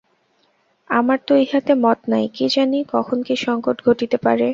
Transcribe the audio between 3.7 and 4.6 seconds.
ঘটিতে পারে।